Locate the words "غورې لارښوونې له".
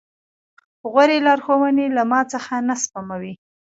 0.91-2.03